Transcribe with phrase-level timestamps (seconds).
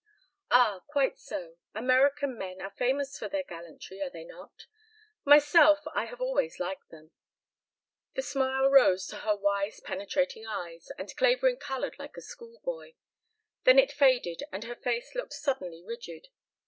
[0.49, 0.81] "Ah!
[0.87, 1.57] Quite so.
[1.75, 4.65] American men are famous for their gallantry, are they not?
[5.25, 7.11] Myself, I have always liked them."
[8.15, 12.95] The smile rose to her wise penetrating eyes, and Clavering colored like a schoolboy.
[13.63, 16.29] Then it faded and her face looked suddenly rigid.